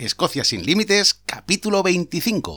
Escocia 0.00 0.44
sin 0.44 0.64
Límites, 0.64 1.12
capítulo 1.26 1.82
25. 1.82 2.56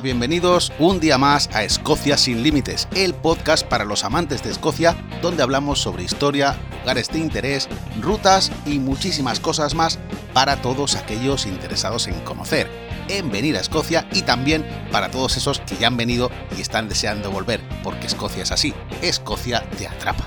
Bienvenidos 0.00 0.72
un 0.78 1.00
día 1.00 1.18
más 1.18 1.50
a 1.52 1.64
Escocia 1.64 2.16
sin 2.16 2.42
Límites, 2.42 2.88
el 2.94 3.12
podcast 3.12 3.66
para 3.66 3.84
los 3.84 4.04
amantes 4.04 4.42
de 4.42 4.50
Escocia, 4.50 4.96
donde 5.20 5.42
hablamos 5.42 5.80
sobre 5.80 6.02
historia, 6.02 6.56
lugares 6.80 7.08
de 7.08 7.18
interés, 7.18 7.68
rutas 8.00 8.50
y 8.64 8.78
muchísimas 8.78 9.38
cosas 9.38 9.74
más 9.74 9.98
para 10.32 10.62
todos 10.62 10.96
aquellos 10.96 11.46
interesados 11.46 12.08
en 12.08 12.18
conocer, 12.20 12.70
en 13.08 13.30
venir 13.30 13.56
a 13.56 13.60
Escocia 13.60 14.08
y 14.12 14.22
también 14.22 14.64
para 14.90 15.10
todos 15.10 15.36
esos 15.36 15.60
que 15.60 15.76
ya 15.76 15.88
han 15.88 15.98
venido 15.98 16.30
y 16.56 16.62
están 16.62 16.88
deseando 16.88 17.30
volver, 17.30 17.60
porque 17.82 18.06
Escocia 18.06 18.44
es 18.44 18.50
así, 18.50 18.72
Escocia 19.02 19.62
te 19.76 19.86
atrapa. 19.86 20.24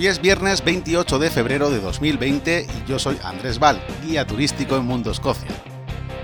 Hoy 0.00 0.06
es 0.06 0.22
viernes 0.22 0.64
28 0.64 1.18
de 1.18 1.28
febrero 1.28 1.68
de 1.68 1.78
2020 1.78 2.66
y 2.66 2.88
yo 2.88 2.98
soy 2.98 3.18
Andrés 3.22 3.58
Val, 3.58 3.82
guía 4.02 4.26
turístico 4.26 4.78
en 4.78 4.86
Mundo 4.86 5.10
Escocia. 5.10 5.50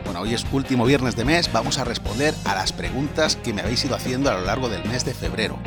Bueno, 0.06 0.22
hoy 0.22 0.32
es 0.32 0.46
último 0.50 0.86
viernes 0.86 1.14
de 1.14 1.26
mes, 1.26 1.52
vamos 1.52 1.76
a 1.76 1.84
responder 1.84 2.32
a 2.46 2.54
las 2.54 2.72
preguntas 2.72 3.36
que 3.36 3.52
me 3.52 3.60
habéis 3.60 3.84
ido 3.84 3.94
haciendo 3.94 4.30
a 4.30 4.34
lo 4.38 4.46
largo 4.46 4.70
del 4.70 4.82
mes 4.88 5.04
de 5.04 5.12
febrero. 5.12 5.58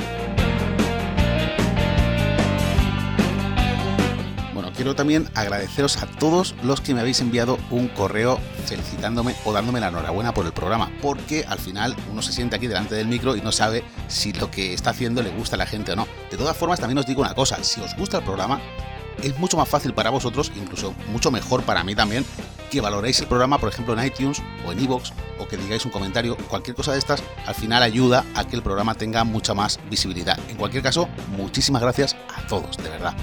Quiero 4.80 4.95
también 4.95 5.30
agradeceros 5.35 5.97
a 5.97 6.05
todos 6.05 6.55
los 6.63 6.80
que 6.80 6.94
me 6.94 7.02
habéis 7.02 7.19
enviado 7.19 7.59
un 7.69 7.89
correo 7.89 8.39
felicitándome 8.66 9.35
o 9.44 9.52
dándome 9.52 9.81
la 9.81 9.89
enhorabuena 9.89 10.33
por 10.33 10.45
el 10.45 10.53
programa, 10.53 10.89
porque 11.02 11.44
al 11.49 11.59
final 11.59 11.97
uno 12.09 12.22
se 12.22 12.31
siente 12.31 12.55
aquí 12.55 12.67
delante 12.67 12.95
del 12.95 13.07
micro 13.07 13.35
y 13.35 13.41
no 13.41 13.52
sabe 13.52 13.83
si 14.07 14.31
lo 14.31 14.50
que 14.50 14.73
está 14.73 14.91
haciendo 14.91 15.22
le 15.22 15.31
gusta 15.31 15.57
a 15.57 15.59
la 15.59 15.66
gente 15.66 15.91
o 15.91 15.97
no. 15.97 16.07
De 16.31 16.38
todas 16.38 16.55
formas, 16.55 16.80
también 16.80 16.97
os 16.97 17.05
digo 17.05 17.22
una 17.22 17.35
cosa, 17.35 17.61
si 17.61 17.81
os 17.81 17.94
gusta 17.97 18.19
el 18.19 18.23
programa, 18.23 18.61
es 19.22 19.38
mucho 19.38 19.57
más 19.57 19.67
fácil 19.67 19.94
para 19.94 20.11
vosotros, 20.11 20.50
incluso 20.55 20.95
mucho 21.11 21.30
mejor 21.30 21.63
para 21.63 21.83
mí 21.83 21.94
también, 21.94 22.25
que 22.72 22.80
valoréis 22.80 23.19
el 23.19 23.27
programa, 23.27 23.57
por 23.57 23.67
ejemplo, 23.67 24.00
en 24.00 24.05
iTunes 24.05 24.41
o 24.66 24.72
en 24.72 24.80
iVoox, 24.80 25.11
o 25.39 25.47
que 25.50 25.57
digáis 25.57 25.83
un 25.83 25.91
comentario, 25.91 26.38
cualquier 26.47 26.77
cosa 26.77 26.94
de 26.94 27.00
estas, 27.00 27.22
al 27.45 27.55
final 27.55 27.83
ayuda 27.83 28.23
a 28.33 28.47
que 28.47 28.55
el 28.55 28.63
programa 28.63 28.95
tenga 28.95 29.25
mucha 29.25 29.53
más 29.53 29.77
visibilidad. 29.89 30.39
En 30.47 30.55
cualquier 30.55 30.83
caso, 30.83 31.09
muchísimas 31.35 31.81
gracias 31.81 32.16
a 32.33 32.47
todos, 32.47 32.77
de 32.77 32.89
verdad. 32.89 33.13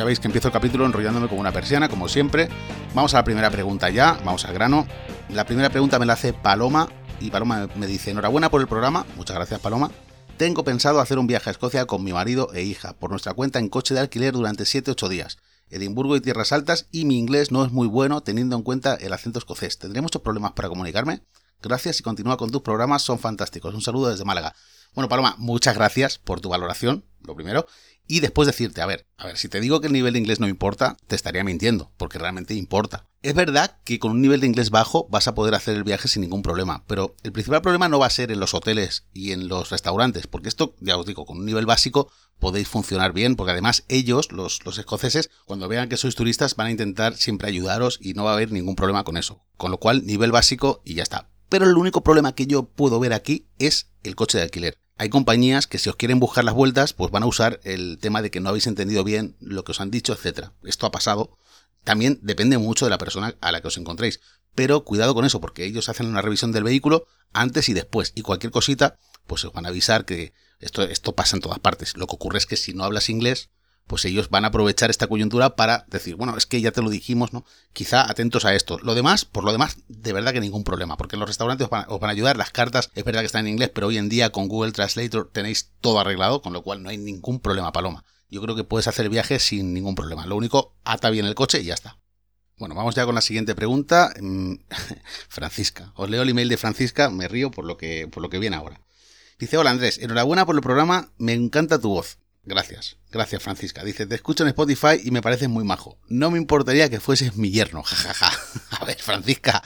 Ya 0.00 0.06
veis 0.06 0.18
que 0.18 0.28
empiezo 0.28 0.48
el 0.48 0.54
capítulo 0.54 0.86
enrollándome 0.86 1.28
como 1.28 1.42
una 1.42 1.52
persiana, 1.52 1.90
como 1.90 2.08
siempre. 2.08 2.48
Vamos 2.94 3.12
a 3.12 3.18
la 3.18 3.24
primera 3.24 3.50
pregunta 3.50 3.90
ya, 3.90 4.18
vamos 4.24 4.46
al 4.46 4.54
grano. 4.54 4.86
La 5.28 5.44
primera 5.44 5.68
pregunta 5.68 5.98
me 5.98 6.06
la 6.06 6.14
hace 6.14 6.32
Paloma 6.32 6.88
y 7.20 7.30
Paloma 7.30 7.68
me 7.76 7.86
dice, 7.86 8.10
enhorabuena 8.10 8.50
por 8.50 8.62
el 8.62 8.66
programa, 8.66 9.04
muchas 9.18 9.36
gracias 9.36 9.60
Paloma. 9.60 9.90
Tengo 10.38 10.64
pensado 10.64 11.00
hacer 11.00 11.18
un 11.18 11.26
viaje 11.26 11.50
a 11.50 11.52
Escocia 11.52 11.84
con 11.84 12.02
mi 12.02 12.14
marido 12.14 12.48
e 12.54 12.62
hija, 12.62 12.94
por 12.94 13.10
nuestra 13.10 13.34
cuenta 13.34 13.58
en 13.58 13.68
coche 13.68 13.92
de 13.92 14.00
alquiler 14.00 14.32
durante 14.32 14.64
7-8 14.64 15.06
días. 15.08 15.36
Edimburgo 15.68 16.16
y 16.16 16.22
Tierras 16.22 16.52
Altas 16.52 16.86
y 16.90 17.04
mi 17.04 17.18
inglés 17.18 17.52
no 17.52 17.62
es 17.62 17.70
muy 17.70 17.86
bueno 17.86 18.22
teniendo 18.22 18.56
en 18.56 18.62
cuenta 18.62 18.94
el 18.94 19.12
acento 19.12 19.38
escocés. 19.38 19.76
¿Tendré 19.76 20.00
muchos 20.00 20.22
problemas 20.22 20.52
para 20.52 20.70
comunicarme? 20.70 21.20
Gracias 21.60 22.00
y 22.00 22.02
continúa 22.02 22.38
con 22.38 22.50
tus 22.50 22.62
programas, 22.62 23.02
son 23.02 23.18
fantásticos. 23.18 23.74
Un 23.74 23.82
saludo 23.82 24.08
desde 24.08 24.24
Málaga. 24.24 24.54
Bueno, 24.94 25.10
Paloma, 25.10 25.34
muchas 25.36 25.74
gracias 25.74 26.16
por 26.16 26.40
tu 26.40 26.48
valoración, 26.48 27.04
lo 27.20 27.34
primero 27.34 27.66
y 28.10 28.18
después 28.18 28.46
decirte, 28.46 28.82
a 28.82 28.86
ver, 28.86 29.06
a 29.18 29.26
ver, 29.26 29.38
si 29.38 29.48
te 29.48 29.60
digo 29.60 29.80
que 29.80 29.86
el 29.86 29.92
nivel 29.92 30.14
de 30.14 30.18
inglés 30.18 30.40
no 30.40 30.48
importa, 30.48 30.96
te 31.06 31.14
estaría 31.14 31.44
mintiendo, 31.44 31.92
porque 31.96 32.18
realmente 32.18 32.54
importa. 32.54 33.06
Es 33.22 33.34
verdad 33.34 33.78
que 33.84 34.00
con 34.00 34.10
un 34.10 34.20
nivel 34.20 34.40
de 34.40 34.48
inglés 34.48 34.70
bajo 34.70 35.06
vas 35.10 35.28
a 35.28 35.34
poder 35.36 35.54
hacer 35.54 35.76
el 35.76 35.84
viaje 35.84 36.08
sin 36.08 36.22
ningún 36.22 36.42
problema, 36.42 36.82
pero 36.88 37.14
el 37.22 37.30
principal 37.30 37.62
problema 37.62 37.88
no 37.88 38.00
va 38.00 38.06
a 38.06 38.10
ser 38.10 38.32
en 38.32 38.40
los 38.40 38.52
hoteles 38.52 39.06
y 39.12 39.30
en 39.30 39.46
los 39.46 39.70
restaurantes, 39.70 40.26
porque 40.26 40.48
esto, 40.48 40.74
ya 40.80 40.96
os 40.96 41.06
digo, 41.06 41.24
con 41.24 41.38
un 41.38 41.46
nivel 41.46 41.66
básico 41.66 42.10
podéis 42.40 42.66
funcionar 42.66 43.12
bien, 43.12 43.36
porque 43.36 43.52
además 43.52 43.84
ellos, 43.86 44.32
los, 44.32 44.64
los 44.64 44.76
escoceses, 44.78 45.30
cuando 45.44 45.68
vean 45.68 45.88
que 45.88 45.96
sois 45.96 46.16
turistas, 46.16 46.56
van 46.56 46.66
a 46.66 46.72
intentar 46.72 47.14
siempre 47.14 47.46
ayudaros 47.46 48.00
y 48.02 48.14
no 48.14 48.24
va 48.24 48.32
a 48.32 48.34
haber 48.34 48.50
ningún 48.50 48.74
problema 48.74 49.04
con 49.04 49.18
eso. 49.18 49.44
Con 49.56 49.70
lo 49.70 49.78
cual, 49.78 50.04
nivel 50.04 50.32
básico 50.32 50.82
y 50.84 50.94
ya 50.94 51.04
está. 51.04 51.30
Pero 51.48 51.64
el 51.64 51.76
único 51.76 52.02
problema 52.02 52.34
que 52.34 52.48
yo 52.48 52.64
puedo 52.64 52.98
ver 52.98 53.12
aquí 53.12 53.46
es 53.60 53.92
el 54.02 54.16
coche 54.16 54.38
de 54.38 54.44
alquiler 54.44 54.80
hay 55.00 55.08
compañías 55.08 55.66
que 55.66 55.78
si 55.78 55.88
os 55.88 55.96
quieren 55.96 56.20
buscar 56.20 56.44
las 56.44 56.52
vueltas, 56.52 56.92
pues 56.92 57.10
van 57.10 57.22
a 57.22 57.26
usar 57.26 57.58
el 57.64 57.96
tema 58.02 58.20
de 58.20 58.30
que 58.30 58.40
no 58.40 58.50
habéis 58.50 58.66
entendido 58.66 59.02
bien 59.02 59.34
lo 59.40 59.64
que 59.64 59.72
os 59.72 59.80
han 59.80 59.90
dicho, 59.90 60.12
etcétera. 60.12 60.52
Esto 60.62 60.84
ha 60.84 60.90
pasado. 60.90 61.38
También 61.84 62.18
depende 62.20 62.58
mucho 62.58 62.84
de 62.84 62.90
la 62.90 62.98
persona 62.98 63.34
a 63.40 63.50
la 63.50 63.62
que 63.62 63.68
os 63.68 63.78
encontréis. 63.78 64.20
Pero 64.54 64.84
cuidado 64.84 65.14
con 65.14 65.24
eso, 65.24 65.40
porque 65.40 65.64
ellos 65.64 65.88
hacen 65.88 66.04
una 66.04 66.20
revisión 66.20 66.52
del 66.52 66.64
vehículo 66.64 67.06
antes 67.32 67.70
y 67.70 67.72
después. 67.72 68.12
Y 68.14 68.20
cualquier 68.20 68.52
cosita, 68.52 68.98
pues 69.26 69.42
os 69.42 69.54
van 69.54 69.64
a 69.64 69.70
avisar 69.70 70.04
que 70.04 70.34
esto, 70.58 70.82
esto 70.82 71.14
pasa 71.14 71.34
en 71.34 71.40
todas 71.40 71.60
partes. 71.60 71.96
Lo 71.96 72.06
que 72.06 72.16
ocurre 72.16 72.36
es 72.36 72.44
que 72.44 72.58
si 72.58 72.74
no 72.74 72.84
hablas 72.84 73.08
inglés, 73.08 73.48
pues 73.90 74.04
ellos 74.04 74.30
van 74.30 74.44
a 74.44 74.48
aprovechar 74.48 74.88
esta 74.88 75.08
coyuntura 75.08 75.56
para 75.56 75.84
decir, 75.88 76.14
bueno, 76.14 76.36
es 76.36 76.46
que 76.46 76.60
ya 76.60 76.70
te 76.70 76.80
lo 76.80 76.90
dijimos, 76.90 77.32
¿no? 77.32 77.44
Quizá 77.72 78.08
atentos 78.08 78.44
a 78.44 78.54
esto. 78.54 78.78
Lo 78.78 78.94
demás, 78.94 79.24
por 79.24 79.42
lo 79.42 79.50
demás, 79.50 79.78
de 79.88 80.12
verdad 80.12 80.32
que 80.32 80.38
ningún 80.38 80.62
problema, 80.62 80.96
porque 80.96 81.16
en 81.16 81.20
los 81.20 81.28
restaurantes 81.28 81.64
os 81.64 81.70
van, 82.00 82.08
a 82.08 82.12
ayudar, 82.12 82.36
las 82.36 82.52
cartas, 82.52 82.92
es 82.94 83.02
verdad 83.02 83.22
que 83.22 83.26
están 83.26 83.48
en 83.48 83.54
inglés, 83.54 83.72
pero 83.74 83.88
hoy 83.88 83.98
en 83.98 84.08
día 84.08 84.30
con 84.30 84.46
Google 84.46 84.70
Translator 84.70 85.28
tenéis 85.32 85.72
todo 85.80 85.98
arreglado, 85.98 86.40
con 86.40 86.52
lo 86.52 86.62
cual 86.62 86.84
no 86.84 86.88
hay 86.88 86.98
ningún 86.98 87.40
problema, 87.40 87.72
Paloma. 87.72 88.04
Yo 88.28 88.40
creo 88.40 88.54
que 88.54 88.62
puedes 88.62 88.86
hacer 88.86 89.06
el 89.06 89.10
viaje 89.10 89.40
sin 89.40 89.74
ningún 89.74 89.96
problema. 89.96 90.24
Lo 90.24 90.36
único, 90.36 90.76
ata 90.84 91.10
bien 91.10 91.26
el 91.26 91.34
coche 91.34 91.60
y 91.60 91.64
ya 91.64 91.74
está. 91.74 91.98
Bueno, 92.58 92.76
vamos 92.76 92.94
ya 92.94 93.04
con 93.06 93.16
la 93.16 93.22
siguiente 93.22 93.56
pregunta. 93.56 94.14
Mm, 94.20 94.54
Francisca. 95.28 95.92
Os 95.96 96.08
leo 96.08 96.22
el 96.22 96.28
email 96.28 96.48
de 96.48 96.58
Francisca, 96.58 97.10
me 97.10 97.26
río 97.26 97.50
por 97.50 97.64
lo 97.64 97.76
que, 97.76 98.06
por 98.06 98.22
lo 98.22 98.30
que 98.30 98.38
viene 98.38 98.54
ahora. 98.54 98.80
Dice, 99.40 99.56
hola 99.56 99.70
Andrés, 99.70 99.98
enhorabuena 99.98 100.46
por 100.46 100.54
el 100.54 100.60
programa, 100.60 101.10
me 101.18 101.32
encanta 101.32 101.80
tu 101.80 101.88
voz. 101.88 102.18
Gracias, 102.50 102.96
gracias 103.12 103.44
Francisca. 103.44 103.84
Dice, 103.84 104.06
te 104.06 104.16
escucho 104.16 104.42
en 104.42 104.48
Spotify 104.48 105.00
y 105.04 105.12
me 105.12 105.22
pareces 105.22 105.48
muy 105.48 105.62
majo. 105.62 106.00
No 106.08 106.32
me 106.32 106.38
importaría 106.38 106.90
que 106.90 106.98
fueses 106.98 107.36
mi 107.36 107.52
yerno, 107.52 107.82
jajaja. 107.84 108.32
A 108.70 108.84
ver, 108.84 108.98
Francisca. 108.98 109.62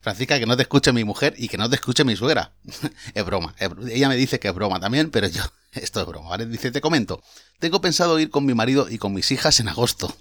Francisca, 0.00 0.36
que 0.40 0.46
no 0.46 0.56
te 0.56 0.62
escuche 0.62 0.92
mi 0.92 1.04
mujer 1.04 1.34
y 1.38 1.46
que 1.46 1.58
no 1.58 1.70
te 1.70 1.76
escuche 1.76 2.02
mi 2.02 2.16
suegra. 2.16 2.54
es 3.14 3.24
broma. 3.24 3.54
ella 3.88 4.08
me 4.08 4.16
dice 4.16 4.40
que 4.40 4.48
es 4.48 4.54
broma 4.54 4.80
también, 4.80 5.12
pero 5.12 5.28
yo, 5.28 5.44
esto 5.74 6.00
es 6.00 6.06
broma, 6.08 6.30
¿vale? 6.30 6.46
Dice, 6.46 6.72
te 6.72 6.80
comento. 6.80 7.22
Tengo 7.60 7.80
pensado 7.80 8.18
ir 8.18 8.30
con 8.30 8.44
mi 8.44 8.52
marido 8.52 8.88
y 8.90 8.98
con 8.98 9.14
mis 9.14 9.30
hijas 9.30 9.60
en 9.60 9.68
agosto. 9.68 10.12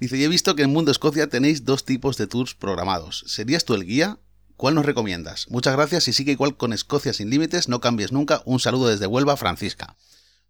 Dice, 0.00 0.18
y 0.18 0.24
he 0.24 0.28
visto 0.28 0.54
que 0.54 0.64
en 0.64 0.72
Mundo 0.74 0.90
Escocia 0.90 1.30
tenéis 1.30 1.64
dos 1.64 1.86
tipos 1.86 2.18
de 2.18 2.26
tours 2.26 2.54
programados. 2.54 3.24
¿Serías 3.26 3.64
tú 3.64 3.72
el 3.72 3.86
guía? 3.86 4.18
¿Cuál 4.58 4.74
nos 4.74 4.84
recomiendas? 4.84 5.46
Muchas 5.48 5.74
gracias 5.74 6.08
y 6.08 6.12
sigue 6.12 6.32
igual 6.32 6.58
con 6.58 6.74
Escocia 6.74 7.14
sin 7.14 7.30
límites, 7.30 7.68
no 7.68 7.80
cambies 7.80 8.12
nunca. 8.12 8.42
Un 8.44 8.60
saludo 8.60 8.88
desde 8.88 9.06
Huelva, 9.06 9.38
Francisca. 9.38 9.96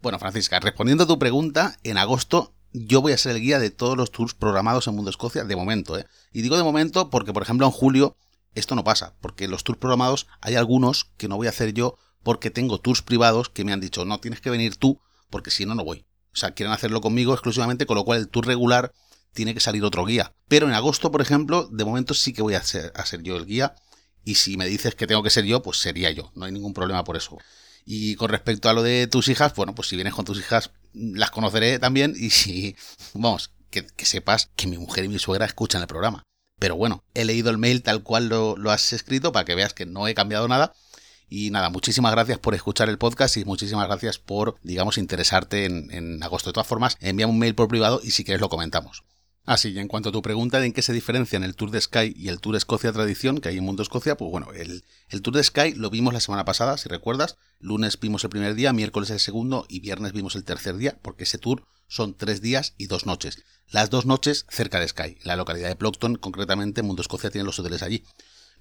Bueno, 0.01 0.19
Francisca, 0.21 0.61
respondiendo 0.61 1.05
a 1.05 1.07
tu 1.09 1.19
pregunta, 1.19 1.77
en 1.83 1.99
agosto 1.99 2.55
yo 2.73 3.01
voy 3.01 3.13
a 3.13 3.19
ser 3.19 3.35
el 3.35 3.43
guía 3.43 3.59
de 3.59 3.71
todos 3.71 3.97
los 3.97 4.13
tours 4.13 4.35
programados 4.35 4.87
en 4.87 4.95
Mundo 4.95 5.11
Escocia 5.11 5.45
de 5.45 5.57
momento, 5.57 5.99
¿eh? 5.99 6.07
Y 6.33 6.43
digo 6.43 6.57
de 6.57 6.63
momento 6.63 7.11
porque, 7.11 7.33
por 7.33 7.43
ejemplo, 7.43 7.67
en 7.67 7.73
julio 7.73 8.17
esto 8.55 8.75
no 8.77 8.85
pasa, 8.85 9.17
porque 9.21 9.49
los 9.49 9.65
tours 9.65 9.79
programados 9.79 10.27
hay 10.41 10.55
algunos 10.55 11.11
que 11.17 11.27
no 11.29 11.37
voy 11.37 11.49
a 11.49 11.51
hacer 11.51 11.73
yo 11.73 11.97
porque 12.23 12.51
tengo 12.51 12.79
tours 12.79 13.03
privados 13.03 13.49
que 13.49 13.65
me 13.65 13.73
han 13.73 13.81
dicho, 13.81 14.05
no, 14.05 14.21
tienes 14.21 14.41
que 14.41 14.51
venir 14.51 14.77
tú 14.77 15.01
porque 15.31 15.51
si 15.51 15.67
no, 15.67 15.75
no 15.75 15.85
voy. 15.85 16.07
O 16.33 16.37
sea, 16.37 16.53
quieren 16.53 16.73
hacerlo 16.73 17.01
conmigo 17.01 17.33
exclusivamente, 17.33 17.87
con 17.87 17.97
lo 17.97 18.05
cual 18.05 18.21
el 18.21 18.29
tour 18.29 18.47
regular 18.47 18.93
tiene 19.33 19.55
que 19.55 19.61
salir 19.61 19.83
otro 19.83 20.05
guía. 20.05 20.35
Pero 20.47 20.69
en 20.69 20.75
agosto, 20.75 21.11
por 21.11 21.21
ejemplo, 21.21 21.69
de 21.73 21.85
momento 21.85 22.15
sí 22.15 22.33
que 22.33 22.43
voy 22.43 22.55
a 22.55 22.63
ser, 22.63 22.93
a 22.95 23.05
ser 23.05 23.23
yo 23.23 23.37
el 23.37 23.47
guía. 23.47 23.75
Y 24.25 24.37
si 24.37 24.57
me 24.57 24.67
dices 24.67 24.95
que 24.95 25.07
tengo 25.07 25.23
que 25.23 25.31
ser 25.31 25.45
yo, 25.45 25.63
pues 25.63 25.79
sería 25.79 26.11
yo. 26.11 26.31
No 26.35 26.45
hay 26.45 26.53
ningún 26.53 26.75
problema 26.75 27.03
por 27.03 27.17
eso. 27.17 27.39
Y 27.91 28.17
con 28.17 28.29
respecto 28.29 28.69
a 28.69 28.75
lo 28.75 28.83
de 28.83 29.07
tus 29.07 29.29
hijas, 29.29 29.55
bueno, 29.55 29.75
pues 29.75 29.89
si 29.89 29.97
vienes 29.97 30.13
con 30.13 30.27
tus 30.27 30.39
hijas, 30.39 30.73
las 30.93 31.31
conoceré 31.31 31.79
también. 31.79 32.13
Y 32.15 32.29
si, 32.29 32.77
vamos, 33.15 33.51
que, 33.71 33.87
sepas 34.05 34.51
que 34.57 34.67
mi 34.67 34.77
mujer 34.77 35.07
y 35.07 35.09
mi 35.09 35.19
suegra 35.19 35.47
escuchan 35.47 35.81
el 35.81 35.89
programa. 35.89 36.23
Pero 36.59 36.77
bueno, 36.77 37.03
he 37.15 37.25
leído 37.25 37.49
el 37.49 37.57
mail 37.57 37.83
tal 37.83 38.03
cual 38.03 38.29
lo, 38.29 38.71
has 38.71 38.93
escrito 38.93 39.33
para 39.33 39.47
que 39.47 39.55
veas 39.55 39.73
que 39.73 39.87
no 39.87 40.07
he 40.07 40.15
cambiado 40.15 40.49
nada. 40.49 40.75
Y 41.31 41.51
nada, 41.51 41.71
muchísimas 41.71 42.13
gracias 42.13 42.39
por 42.39 42.55
escuchar 42.55 42.91
el 42.91 42.99
podcast 42.99 43.39
y 43.39 43.47
muchísimas 43.47 43.87
gracias 43.87 44.19
por, 44.19 44.59
digamos, 44.63 44.99
interesarte 44.99 45.65
en, 45.65 45.91
en 45.91 46.23
agosto. 46.23 46.51
De 46.51 46.55
todas 46.55 46.67
formas, 46.67 46.99
envíame 47.01 47.33
un 47.33 47.39
mail 47.39 47.55
por 47.55 47.69
privado 47.69 48.03
y 48.05 48.11
si 48.11 48.23
quieres 48.23 48.43
lo 48.43 48.51
comentamos. 48.51 49.03
Así, 49.45 49.71
y 49.71 49.79
en 49.79 49.89
cuanto 49.89 50.11
a 50.11 50.13
tu 50.13 50.21
pregunta 50.21 50.61
de 50.61 50.67
en 50.67 50.73
qué 50.75 50.83
se 50.83 50.93
diferencian 50.93 51.43
el 51.43 51.55
Tour 51.55 51.71
de 51.71 51.81
Sky 51.81 52.13
y 52.15 52.29
el 52.29 52.39
Tour 52.39 52.57
Escocia 52.57 52.93
Tradición, 52.93 53.41
que 53.41 53.49
hay 53.49 53.57
en 53.57 53.65
Mundo 53.65 53.83
Escocia, 53.83 54.17
pues 54.17 54.31
bueno, 54.31 54.53
el, 54.53 54.85
el, 55.09 55.23
Tour 55.23 55.37
de 55.37 55.43
Sky 55.43 55.73
lo 55.73 55.89
vimos 55.89 56.13
la 56.13 56.21
semana 56.21 56.45
pasada, 56.45 56.77
si 56.77 56.89
recuerdas. 56.89 57.39
Lunes 57.59 57.99
vimos 57.99 58.23
el 58.25 58.31
primer 58.31 58.55
día, 58.55 58.75
miércoles 58.75 59.09
el 59.11 59.21
segundo 59.21 59.65
y 59.69 59.81
viernes 59.81 60.13
vimos 60.13 60.37
el 60.37 60.45
tercer 60.45 60.77
día, 60.77 60.99
porque 61.01 61.25
ese 61.25 61.39
tour 61.39 61.67
son 61.89 62.15
tres 62.15 62.43
días 62.43 62.75
y 62.77 62.87
dos 62.87 63.07
noches. 63.07 63.43
Las 63.71 63.89
dos 63.91 64.07
noches 64.07 64.47
cerca 64.51 64.81
de 64.81 64.89
Sky, 64.89 65.17
la 65.25 65.37
localidad 65.37 65.69
de 65.69 65.77
Plockton, 65.77 66.17
concretamente 66.17 66.83
Mundo 66.83 67.03
Escocia 67.03 67.31
tiene 67.31 67.47
los 67.47 67.59
hoteles 67.59 67.83
allí. 67.83 68.05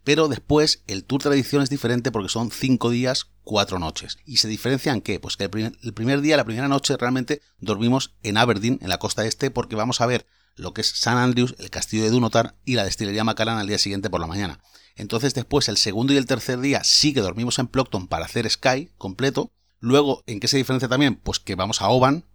Pero 0.04 0.30
después 0.30 0.84
el 0.88 1.04
tour 1.04 1.22
tradición 1.22 1.62
es 1.62 1.70
diferente 1.70 2.12
porque 2.12 2.30
son 2.30 2.50
5 2.50 2.90
días, 2.90 3.28
4 3.44 3.78
noches. 3.78 4.18
¿Y 4.26 4.38
se 4.38 4.48
diferencian 4.48 5.02
qué? 5.02 5.20
Pues 5.20 5.36
que 5.36 5.44
el 5.44 5.50
primer, 5.50 5.74
el 5.84 5.94
primer 5.94 6.22
día, 6.22 6.38
la 6.38 6.46
primera 6.46 6.70
noche, 6.70 6.96
realmente 6.96 7.42
dormimos 7.60 8.16
en 8.24 8.38
Aberdeen, 8.38 8.80
en 8.82 8.88
la 8.88 9.00
costa 9.00 9.26
este, 9.26 9.52
porque 9.52 9.76
vamos 9.76 10.00
a 10.00 10.06
ver 10.06 10.26
lo 10.58 10.74
que 10.74 10.82
es 10.82 10.88
San 10.88 11.18
Andrews, 11.18 11.56
el 11.60 11.70
castillo 11.70 12.04
de 12.04 12.10
Dunotar 12.10 12.56
y 12.66 12.76
la 12.76 12.84
destilería 12.84 13.24
Macallan 13.24 13.60
al 13.60 13.68
día 13.68 13.78
siguiente 13.78 14.10
por 14.10 14.20
la 14.20 14.28
mañana. 14.28 14.60
Entonces 14.96 15.34
después 15.34 15.70
el 15.70 15.78
segundo 15.78 16.14
y 16.14 16.18
el 16.18 16.26
tercer 16.26 16.60
día 16.60 16.84
sí 16.84 17.14
que 17.14 17.22
dormimos 17.22 17.60
en 17.60 17.68
Plockton 17.68 18.08
para 18.08 18.26
hacer 18.26 18.50
Sky 18.50 18.90
completo. 18.98 19.52
Luego, 19.80 20.24
¿en 20.26 20.40
qué 20.40 20.48
se 20.48 20.58
diferencia 20.58 20.90
también? 20.90 21.16
Pues 21.16 21.40
que 21.40 21.56
vamos 21.56 21.82
a 21.82 21.90
Oban, 21.90 22.26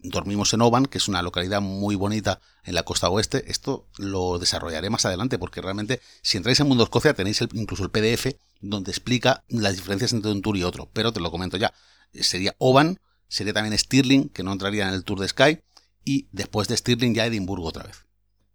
dormimos 0.00 0.52
en 0.52 0.62
Oban, 0.62 0.86
que 0.86 0.98
es 0.98 1.08
una 1.08 1.22
localidad 1.22 1.60
muy 1.60 1.94
bonita 1.94 2.40
en 2.64 2.74
la 2.74 2.82
costa 2.82 3.08
oeste. 3.08 3.44
Esto 3.50 3.86
lo 3.96 4.38
desarrollaré 4.38 4.90
más 4.90 5.06
adelante, 5.06 5.38
porque 5.38 5.60
realmente 5.60 6.00
si 6.22 6.36
entráis 6.36 6.58
en 6.60 6.68
Mundo 6.68 6.84
Escocia 6.84 7.14
tenéis 7.14 7.40
incluso 7.52 7.84
el 7.84 7.90
PDF 7.90 8.34
donde 8.60 8.90
explica 8.90 9.44
las 9.48 9.76
diferencias 9.76 10.12
entre 10.12 10.32
un 10.32 10.42
tour 10.42 10.56
y 10.56 10.64
otro. 10.64 10.90
Pero 10.92 11.12
te 11.12 11.20
lo 11.20 11.30
comento 11.30 11.56
ya. 11.56 11.72
Sería 12.12 12.54
Oban, 12.58 12.98
sería 13.28 13.52
también 13.52 13.78
Stirling, 13.78 14.28
que 14.30 14.42
no 14.42 14.52
entraría 14.52 14.88
en 14.88 14.94
el 14.94 15.04
tour 15.04 15.20
de 15.20 15.28
Sky, 15.28 15.60
y 16.04 16.28
después 16.32 16.68
de 16.68 16.76
Stirling 16.76 17.14
ya 17.14 17.26
Edimburgo 17.26 17.68
otra 17.68 17.84
vez. 17.84 18.06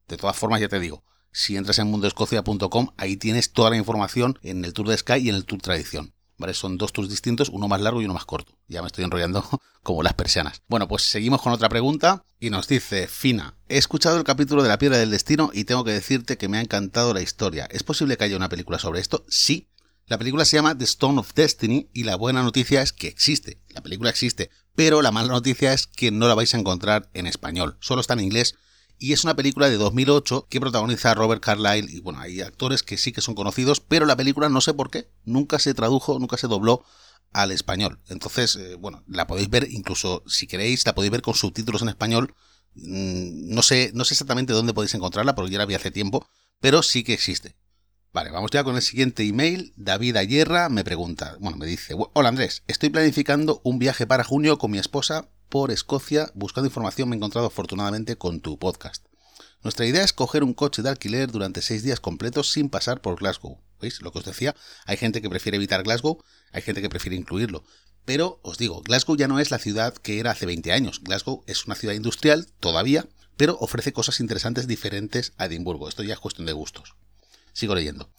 De 0.08 0.18
todas 0.18 0.36
formas, 0.36 0.62
ya 0.62 0.70
te 0.70 0.80
digo, 0.80 1.04
si 1.32 1.58
entras 1.58 1.80
en 1.80 1.88
mundoescocia.com, 1.88 2.90
ahí 2.98 3.18
tienes 3.18 3.52
toda 3.52 3.70
la 3.70 3.78
información 3.78 4.40
en 4.42 4.64
el 4.64 4.74
Tour 4.74 4.88
de 4.88 4.98
Sky 4.98 5.16
y 5.16 5.30
en 5.30 5.36
el 5.36 5.46
Tour 5.46 5.62
Tradición. 5.62 6.14
¿Vale? 6.38 6.54
Son 6.54 6.78
dos 6.78 6.92
tours 6.92 7.10
distintos, 7.10 7.50
uno 7.50 7.68
más 7.68 7.80
largo 7.80 8.02
y 8.02 8.06
uno 8.06 8.14
más 8.14 8.26
corto. 8.26 8.58
Ya 8.68 8.82
me 8.82 8.88
estoy 8.88 9.06
enrollando 9.06 9.44
como 9.84 10.04
las 10.04 10.14
persianas. 10.14 10.62
Bueno, 10.68 10.88
pues 10.88 11.04
seguimos 11.04 11.42
con 11.42 11.54
otra 11.54 11.70
pregunta 11.70 12.26
y 12.40 12.50
nos 12.50 12.68
dice 12.68 13.08
Fina, 13.08 13.56
he 13.70 13.78
escuchado 13.78 14.18
el 14.18 14.24
capítulo 14.26 14.62
de 14.64 14.70
la 14.70 14.78
piedra 14.78 14.98
del 14.98 15.12
destino 15.12 15.50
y 15.54 15.64
tengo 15.64 15.84
que 15.86 15.92
decirte 15.92 16.38
que 16.38 16.50
me 16.50 16.58
ha 16.58 16.62
encantado 16.62 17.14
la 17.14 17.22
historia. 17.22 17.68
¿Es 17.72 17.84
posible 17.84 18.18
que 18.18 18.26
haya 18.26 18.36
una 18.36 18.50
película 18.50 18.80
sobre 18.80 19.00
esto? 19.00 19.26
Sí. 19.30 19.70
La 20.08 20.20
película 20.20 20.46
se 20.46 20.58
llama 20.58 20.78
The 20.78 20.84
Stone 20.84 21.20
of 21.20 21.34
Destiny 21.34 21.90
y 21.92 22.04
la 22.04 22.16
buena 22.16 22.44
noticia 22.44 22.84
es 22.84 22.94
que 22.94 23.08
existe. 23.08 23.60
La 23.70 23.82
película 23.82 24.12
existe, 24.12 24.52
pero 24.76 25.02
la 25.02 25.12
mala 25.12 25.30
noticia 25.30 25.74
es 25.74 25.88
que 25.88 26.12
no 26.12 26.28
la 26.28 26.36
vais 26.36 26.54
a 26.54 26.60
encontrar 26.60 27.10
en 27.16 27.26
español. 27.26 27.76
Solo 27.80 28.02
está 28.02 28.14
en 28.14 28.20
inglés 28.20 28.54
y 29.00 29.14
es 29.14 29.24
una 29.24 29.36
película 29.36 29.68
de 29.68 29.78
2008 29.78 30.46
que 30.48 30.62
protagoniza 30.62 31.10
a 31.10 31.16
Robert 31.16 31.44
Carlyle 31.44 31.90
y 31.90 32.02
bueno, 32.02 32.20
hay 32.20 32.42
actores 32.42 32.84
que 32.84 32.98
sí 32.98 33.14
que 33.14 33.22
son 33.22 33.34
conocidos, 33.34 33.80
pero 33.80 34.06
la 34.06 34.16
película 34.16 34.48
no 34.48 34.62
sé 34.62 34.76
por 34.76 34.92
qué, 34.92 35.10
nunca 35.24 35.58
se 35.58 35.74
tradujo, 35.74 36.20
nunca 36.20 36.38
se 36.38 36.48
dobló 36.48 36.86
al 37.34 37.52
español. 37.52 38.00
Entonces, 38.08 38.58
eh, 38.58 38.76
bueno, 38.76 39.04
la 39.08 39.26
podéis 39.26 39.50
ver 39.50 39.68
incluso 39.72 40.24
si 40.28 40.46
queréis, 40.46 40.86
la 40.86 40.94
podéis 40.94 41.14
ver 41.14 41.24
con 41.24 41.34
subtítulos 41.34 41.82
en 41.82 41.90
español. 41.90 42.36
Mm, 42.76 43.56
no 43.56 43.64
sé, 43.64 43.90
no 43.96 44.06
sé 44.06 44.14
exactamente 44.14 44.54
dónde 44.54 44.74
podéis 44.76 44.94
encontrarla 44.94 45.34
porque 45.34 45.52
ya 45.52 45.58
la 45.58 45.66
vi 45.66 45.74
hace 45.74 45.90
tiempo, 45.90 46.30
pero 46.60 46.84
sí 46.84 47.04
que 47.04 47.14
existe. 47.14 47.56
Vale, 48.16 48.32
vamos 48.32 48.50
ya 48.50 48.64
con 48.64 48.78
el 48.78 48.82
siguiente 48.82 49.24
email. 49.24 49.74
David 49.76 50.16
Ayerra 50.16 50.70
me 50.70 50.86
pregunta, 50.86 51.36
bueno, 51.42 51.58
me 51.58 51.66
dice, 51.66 51.96
hola 52.14 52.30
Andrés, 52.30 52.64
estoy 52.66 52.90
planificando 52.90 53.60
un 53.66 53.78
viaje 53.78 54.08
para 54.08 54.24
junio 54.24 54.58
con 54.58 54.72
mi 54.72 54.78
esposa 54.78 55.28
por 55.50 55.70
Escocia 55.70 56.32
buscando 56.34 56.70
información 56.70 57.10
me 57.10 57.16
he 57.16 57.18
encontrado 57.18 57.48
afortunadamente 57.48 58.16
con 58.16 58.40
tu 58.40 58.58
podcast. 58.58 59.06
Nuestra 59.64 59.86
idea 59.86 60.02
es 60.02 60.14
coger 60.14 60.46
un 60.46 60.54
coche 60.54 60.82
de 60.82 60.88
alquiler 60.88 61.30
durante 61.30 61.62
seis 61.62 61.84
días 61.84 62.00
completos 62.00 62.54
sin 62.54 62.70
pasar 62.70 63.02
por 63.02 63.20
Glasgow. 63.20 63.60
¿Veis? 63.82 64.02
Lo 64.02 64.14
que 64.14 64.20
os 64.20 64.26
decía, 64.26 64.56
hay 64.86 64.96
gente 64.96 65.22
que 65.22 65.30
prefiere 65.30 65.58
evitar 65.58 65.84
Glasgow, 65.84 66.24
hay 66.54 66.62
gente 66.62 66.82
que 66.82 66.88
prefiere 66.88 67.18
incluirlo. 67.18 67.66
Pero 68.06 68.40
os 68.44 68.58
digo, 68.58 68.82
Glasgow 68.82 69.18
ya 69.18 69.28
no 69.28 69.42
es 69.42 69.52
la 69.52 69.60
ciudad 69.60 69.94
que 69.94 70.22
era 70.22 70.32
hace 70.32 70.46
20 70.46 70.72
años. 70.72 71.02
Glasgow 71.04 71.44
es 71.48 71.66
una 71.66 71.76
ciudad 71.76 71.96
industrial 71.96 72.48
todavía, 72.62 73.08
pero 73.36 73.58
ofrece 73.60 73.92
cosas 73.92 74.22
interesantes 74.22 74.68
diferentes 74.68 75.34
a 75.36 75.48
Edimburgo. 75.48 75.90
Esto 75.90 76.02
ya 76.02 76.14
es 76.14 76.22
cuestión 76.22 76.48
de 76.48 76.54
gustos. 76.54 76.96
Sigo 77.56 77.74
leyendo. 77.74 78.12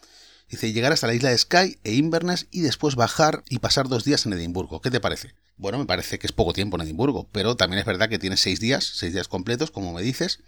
Dice, 0.48 0.72
llegar 0.72 0.92
hasta 0.92 1.06
la 1.06 1.14
isla 1.14 1.28
de 1.28 1.36
Skye 1.36 1.78
e 1.84 1.92
Inverness 1.92 2.46
y 2.50 2.62
después 2.62 2.94
bajar 2.94 3.44
y 3.50 3.58
pasar 3.58 3.88
dos 3.88 4.04
días 4.04 4.24
en 4.24 4.32
Edimburgo. 4.32 4.80
¿Qué 4.80 4.90
te 4.90 4.98
parece? 4.98 5.34
Bueno, 5.56 5.78
me 5.78 5.84
parece 5.84 6.18
que 6.18 6.26
es 6.26 6.32
poco 6.32 6.54
tiempo 6.54 6.76
en 6.76 6.82
Edimburgo, 6.82 7.28
pero 7.32 7.54
también 7.54 7.80
es 7.80 7.84
verdad 7.84 8.08
que 8.08 8.18
tienes 8.18 8.40
seis 8.40 8.60
días, 8.60 8.84
seis 8.94 9.12
días 9.12 9.28
completos, 9.28 9.70
como 9.70 9.92
me 9.92 10.00
dices. 10.00 10.40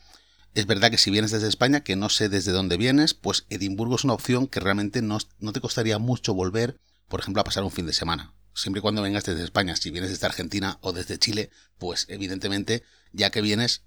Es 0.55 0.67
verdad 0.67 0.90
que 0.90 0.96
si 0.96 1.11
vienes 1.11 1.32
desde 1.32 1.49
España, 1.49 1.82
que 1.82 1.96
no 1.96 2.08
sé 2.08 2.31
desde 2.31 2.52
dónde 2.52 2.79
vienes, 2.79 3.12
pues 3.12 3.44
Edimburgo 3.50 3.96
es 3.96 4.05
una 4.05 4.14
opción 4.14 4.46
que 4.46 4.61
realmente 4.61 5.02
no, 5.02 5.19
no 5.38 5.52
te 5.52 5.61
costaría 5.61 5.99
mucho 5.99 6.32
volver, 6.32 6.81
por 7.08 7.20
ejemplo, 7.20 7.43
a 7.43 7.44
pasar 7.44 7.64
un 7.64 7.70
fin 7.70 7.84
de 7.84 7.93
semana. 7.93 8.32
Siempre 8.55 8.79
y 8.79 8.82
cuando 8.82 9.02
vengas 9.02 9.25
desde 9.25 9.44
España, 9.44 9.76
si 9.76 9.91
vienes 9.91 10.11
desde 10.11 10.26
Argentina 10.26 10.79
o 10.81 10.93
desde 10.93 11.19
Chile, 11.19 11.50
pues 11.76 12.06
evidentemente, 12.08 12.84
ya 13.12 13.31
que 13.31 13.43
vienes, 13.43 13.82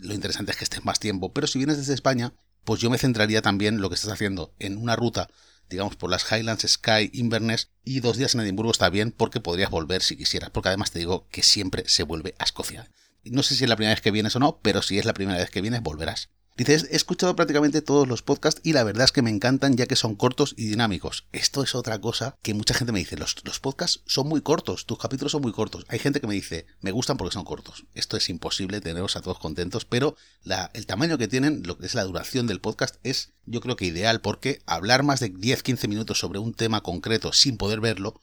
lo 0.00 0.14
interesante 0.14 0.52
es 0.52 0.56
que 0.56 0.64
estés 0.64 0.84
más 0.84 1.00
tiempo. 1.00 1.34
Pero 1.34 1.46
si 1.46 1.58
vienes 1.58 1.76
desde 1.76 1.94
España, 1.94 2.32
pues 2.68 2.82
yo 2.82 2.90
me 2.90 2.98
centraría 2.98 3.40
también 3.40 3.80
lo 3.80 3.88
que 3.88 3.94
estás 3.94 4.12
haciendo 4.12 4.52
en 4.58 4.76
una 4.76 4.94
ruta 4.94 5.30
digamos, 5.70 5.96
por 5.96 6.10
las 6.10 6.30
Highlands, 6.30 6.66
Sky, 6.68 7.10
Inverness 7.14 7.70
y 7.82 8.00
dos 8.00 8.18
días 8.18 8.34
en 8.34 8.42
Edimburgo 8.42 8.72
está 8.72 8.90
bien 8.90 9.10
porque 9.10 9.40
podrías 9.40 9.70
volver 9.70 10.02
si 10.02 10.18
quisieras, 10.18 10.50
porque 10.50 10.68
además 10.68 10.90
te 10.90 10.98
digo 10.98 11.26
que 11.30 11.42
siempre 11.42 11.88
se 11.88 12.02
vuelve 12.02 12.34
a 12.38 12.44
Escocia. 12.44 12.90
No 13.24 13.42
sé 13.42 13.54
si 13.54 13.64
es 13.64 13.70
la 13.70 13.76
primera 13.76 13.94
vez 13.94 14.02
que 14.02 14.10
vienes 14.10 14.36
o 14.36 14.38
no, 14.38 14.58
pero 14.60 14.82
si 14.82 14.98
es 14.98 15.06
la 15.06 15.14
primera 15.14 15.38
vez 15.38 15.48
que 15.48 15.62
vienes, 15.62 15.82
volverás. 15.82 16.28
Dices, 16.58 16.88
he 16.90 16.96
escuchado 16.96 17.36
prácticamente 17.36 17.82
todos 17.82 18.08
los 18.08 18.22
podcasts 18.22 18.60
y 18.64 18.72
la 18.72 18.82
verdad 18.82 19.04
es 19.04 19.12
que 19.12 19.22
me 19.22 19.30
encantan 19.30 19.76
ya 19.76 19.86
que 19.86 19.94
son 19.94 20.16
cortos 20.16 20.54
y 20.56 20.66
dinámicos. 20.66 21.28
Esto 21.30 21.62
es 21.62 21.76
otra 21.76 22.00
cosa 22.00 22.36
que 22.42 22.52
mucha 22.52 22.74
gente 22.74 22.90
me 22.90 22.98
dice, 22.98 23.16
los, 23.16 23.36
los 23.44 23.60
podcasts 23.60 24.02
son 24.06 24.28
muy 24.28 24.40
cortos, 24.40 24.84
tus 24.84 24.98
capítulos 24.98 25.30
son 25.30 25.42
muy 25.42 25.52
cortos. 25.52 25.84
Hay 25.86 26.00
gente 26.00 26.20
que 26.20 26.26
me 26.26 26.34
dice, 26.34 26.66
me 26.80 26.90
gustan 26.90 27.16
porque 27.16 27.32
son 27.32 27.44
cortos. 27.44 27.84
Esto 27.94 28.16
es 28.16 28.28
imposible 28.28 28.80
teneros 28.80 29.14
a 29.14 29.22
todos 29.22 29.38
contentos, 29.38 29.84
pero 29.84 30.16
la, 30.42 30.72
el 30.74 30.84
tamaño 30.84 31.16
que 31.16 31.28
tienen, 31.28 31.62
lo 31.64 31.78
que 31.78 31.86
es 31.86 31.94
la 31.94 32.02
duración 32.02 32.48
del 32.48 32.60
podcast, 32.60 32.96
es 33.04 33.34
yo 33.46 33.60
creo 33.60 33.76
que 33.76 33.86
ideal 33.86 34.20
porque 34.20 34.60
hablar 34.66 35.04
más 35.04 35.20
de 35.20 35.32
10-15 35.32 35.86
minutos 35.86 36.18
sobre 36.18 36.40
un 36.40 36.54
tema 36.54 36.80
concreto 36.80 37.32
sin 37.32 37.56
poder 37.56 37.80
verlo, 37.80 38.20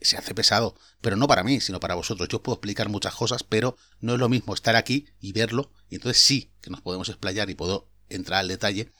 se 0.00 0.16
hace 0.16 0.34
pesado, 0.34 0.74
pero 1.00 1.16
no 1.16 1.26
para 1.26 1.44
mí, 1.44 1.60
sino 1.60 1.80
para 1.80 1.94
vosotros. 1.94 2.28
Yo 2.28 2.42
puedo 2.42 2.56
explicar 2.56 2.88
muchas 2.88 3.14
cosas, 3.14 3.42
pero 3.42 3.76
no 4.00 4.14
es 4.14 4.18
lo 4.18 4.28
mismo 4.28 4.54
estar 4.54 4.76
aquí 4.76 5.06
y 5.20 5.32
verlo, 5.32 5.72
y 5.88 5.96
entonces 5.96 6.22
sí 6.22 6.52
que 6.60 6.70
nos 6.70 6.80
podemos 6.80 7.08
explayar 7.08 7.50
y 7.50 7.54
puedo 7.54 7.88
entrar 8.08 8.40
al 8.40 8.48
detalle, 8.48 8.92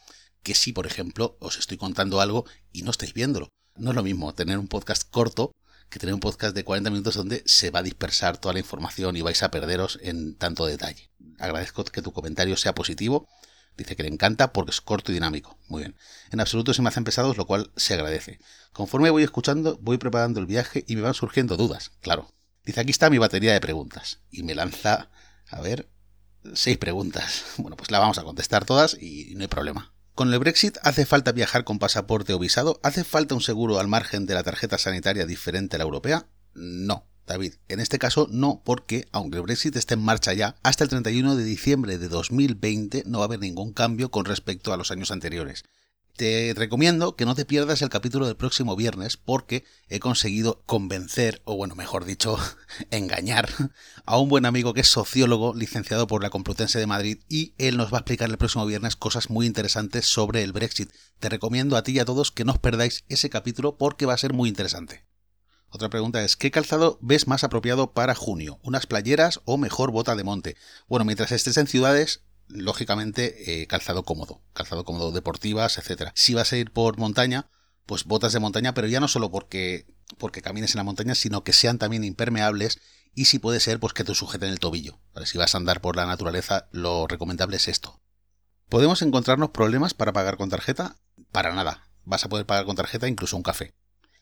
que 0.43 0.55
si, 0.55 0.73
por 0.73 0.87
ejemplo, 0.87 1.37
os 1.41 1.59
estoy 1.59 1.77
contando 1.77 2.21
algo 2.21 2.45
y 2.73 2.83
no 2.83 2.91
estáis 2.91 3.15
viéndolo. 3.15 3.49
No 3.77 3.91
es 3.91 3.97
lo 3.97 4.03
mismo 4.03 4.35
tener 4.35 4.59
un 4.59 4.69
podcast 4.69 5.09
corto 5.11 5.53
que 5.91 5.99
tener 5.99 6.15
un 6.15 6.21
podcast 6.21 6.55
de 6.55 6.65
40 6.65 6.91
minutos 6.91 7.17
donde 7.17 7.43
se 7.47 7.71
va 7.71 7.81
a 7.81 7.83
dispersar 7.83 8.39
toda 8.39 8.53
la 8.55 8.61
información 8.61 9.17
y 9.17 9.23
vais 9.23 9.43
a 9.43 9.51
perderos 9.51 9.99
en 10.03 10.37
tanto 10.37 10.65
detalle. 10.65 11.11
Agradezco 11.39 11.85
que 11.85 12.01
tu 12.01 12.13
comentario 12.13 12.57
sea 12.57 12.75
positivo 12.75 13.29
Dice 13.81 13.97
que 13.97 14.03
le 14.03 14.11
encanta 14.11 14.53
porque 14.53 14.73
es 14.73 14.83
corto 14.83 15.11
y 15.11 15.15
dinámico. 15.15 15.57
Muy 15.69 15.81
bien. 15.81 15.97
En 16.31 16.41
absoluto 16.41 16.75
se 16.75 16.83
me 16.83 16.91
hacen 16.91 17.03
pesados, 17.03 17.39
lo 17.39 17.47
cual 17.47 17.71
se 17.77 17.95
agradece. 17.95 18.39
Conforme 18.75 19.09
voy 19.09 19.23
escuchando, 19.23 19.79
voy 19.81 19.97
preparando 19.97 20.39
el 20.39 20.45
viaje 20.45 20.85
y 20.87 20.97
me 20.97 21.01
van 21.01 21.15
surgiendo 21.15 21.57
dudas, 21.57 21.93
claro. 22.03 22.31
Dice, 22.63 22.79
aquí 22.79 22.91
está 22.91 23.09
mi 23.09 23.17
batería 23.17 23.55
de 23.55 23.61
preguntas. 23.61 24.19
Y 24.31 24.43
me 24.43 24.55
lanza, 24.55 25.09
a 25.49 25.63
ver, 25.63 25.89
seis 26.53 26.77
preguntas. 26.77 27.45
Bueno, 27.57 27.79
pues 27.79 27.91
la 27.91 27.99
vamos 27.99 28.19
a 28.19 28.23
contestar 28.23 28.67
todas 28.67 28.99
y 29.01 29.33
no 29.37 29.41
hay 29.41 29.49
problema. 29.49 29.95
¿Con 30.15 30.31
el 30.31 30.39
Brexit 30.39 30.77
hace 30.83 31.07
falta 31.07 31.33
viajar 31.33 31.65
con 31.65 31.79
pasaporte 31.79 32.35
o 32.35 32.39
visado? 32.39 32.81
¿Hace 32.83 33.03
falta 33.03 33.35
un 33.35 33.41
seguro 33.41 33.81
al 33.81 33.89
margen 33.89 34.27
de 34.27 34.35
la 34.35 34.43
tarjeta 34.43 34.77
sanitaria 34.77 35.25
diferente 35.25 35.77
a 35.77 35.79
la 35.79 35.85
europea? 35.85 36.27
No. 36.53 37.07
David, 37.31 37.55
en 37.69 37.79
este 37.79 38.01
caso 38.01 38.27
no, 38.29 38.61
porque 38.65 39.07
aunque 39.13 39.37
el 39.37 39.45
Brexit 39.45 39.77
esté 39.77 39.95
en 39.95 40.03
marcha 40.03 40.33
ya, 40.33 40.57
hasta 40.65 40.83
el 40.83 40.91
31 40.91 41.37
de 41.37 41.45
diciembre 41.45 41.97
de 41.97 42.09
2020 42.09 43.05
no 43.07 43.19
va 43.19 43.25
a 43.25 43.29
haber 43.29 43.39
ningún 43.39 43.73
cambio 43.73 44.11
con 44.11 44.25
respecto 44.25 44.73
a 44.73 44.77
los 44.77 44.91
años 44.91 45.13
anteriores. 45.13 45.63
Te 46.17 46.53
recomiendo 46.57 47.15
que 47.15 47.27
no 47.27 47.37
te 47.37 47.45
pierdas 47.45 47.83
el 47.83 47.89
capítulo 47.89 48.27
del 48.27 48.35
próximo 48.35 48.75
viernes 48.75 49.17
porque 49.17 49.65
he 49.89 50.01
conseguido 50.01 50.65
convencer, 50.67 51.41
o 51.45 51.55
bueno, 51.55 51.77
mejor 51.77 52.05
dicho, 52.05 52.37
engañar 52.91 53.49
a 54.07 54.19
un 54.19 54.29
buen 54.29 54.45
amigo 54.45 54.75
que 54.75 54.81
es 54.81 54.89
sociólogo, 54.89 55.55
licenciado 55.55 56.09
por 56.09 56.25
la 56.25 56.31
Complutense 56.31 56.81
de 56.81 56.89
Madrid, 56.89 57.21
y 57.29 57.55
él 57.59 57.77
nos 57.77 57.93
va 57.93 57.99
a 57.99 58.01
explicar 58.01 58.29
el 58.29 58.39
próximo 58.39 58.67
viernes 58.67 58.97
cosas 58.97 59.31
muy 59.31 59.47
interesantes 59.47 60.07
sobre 60.07 60.43
el 60.43 60.53
Brexit. 60.53 60.91
Te 61.21 61.29
recomiendo 61.29 61.77
a 61.77 61.85
ti 61.85 61.93
y 61.93 62.01
a 62.01 62.05
todos 62.05 62.33
que 62.33 62.45
no 62.45 62.53
os 62.53 62.59
perdáis 62.59 63.05
ese 63.09 63.31
capítulo 63.31 63.79
porque 63.79 64.05
va 64.05 64.15
a 64.15 64.19
ser 64.19 64.33
muy 64.33 64.49
interesante. 64.49 65.10
Otra 65.71 65.89
pregunta 65.89 66.23
es, 66.25 66.37
¿qué 66.37 66.51
calzado 66.51 66.99
ves 67.01 67.29
más 67.29 67.45
apropiado 67.45 67.93
para 67.93 68.17
junio? 68.17 68.59
¿Unas 68.63 68.87
playeras 68.87 69.41
o 69.45 69.57
mejor 69.57 69.93
bota 69.93 70.17
de 70.17 70.25
monte? 70.25 70.57
Bueno, 70.89 71.05
mientras 71.05 71.31
estés 71.31 71.57
en 71.57 71.69
ciudades, 71.69 72.23
lógicamente 72.49 73.63
eh, 73.63 73.67
calzado 73.69 74.03
cómodo, 74.03 74.43
calzado 74.53 74.85
cómodo, 74.85 75.13
deportivas, 75.13 75.79
etcétera. 75.79 76.13
Si 76.17 76.35
vas 76.35 76.53
a 76.53 76.57
ir 76.57 76.73
por 76.73 76.99
montaña, 76.99 77.51
pues 77.87 78.05
botas 78.05 78.33
de 78.33 78.41
montaña, 78.41 78.75
pero 78.75 78.89
ya 78.89 78.99
no 78.99 79.07
solo 79.07 79.31
porque, 79.31 79.87
porque 80.19 80.43
camines 80.43 80.75
en 80.75 80.79
la 80.79 80.85
montaña, 80.85 81.15
sino 81.15 81.45
que 81.45 81.53
sean 81.53 81.79
también 81.79 82.03
impermeables 82.03 82.81
y 83.15 83.27
si 83.27 83.39
puede 83.39 83.61
ser, 83.61 83.79
pues 83.79 83.93
que 83.93 84.05
te 84.05 84.15
sujeten 84.15 84.51
el 84.51 84.59
tobillo. 84.59 84.99
Si 85.25 85.39
vas 85.39 85.55
a 85.55 85.59
andar 85.59 85.81
por 85.81 85.95
la 85.95 86.07
naturaleza, 86.07 86.69
lo 86.73 87.07
recomendable 87.07 87.57
es 87.57 87.69
esto. 87.69 88.01
¿Podemos 88.69 89.03
encontrarnos 89.03 89.51
problemas 89.51 89.95
para 89.95 90.13
pagar 90.13 90.37
con 90.37 90.51
tarjeta? 90.51 90.97
Para 91.31 91.55
nada. 91.55 91.89
Vas 92.05 92.25
a 92.25 92.29
poder 92.29 92.47
pagar 92.47 92.67
con 92.67 92.77
tarjeta 92.77 93.09
incluso 93.09 93.37
un 93.37 93.43
café. 93.43 93.75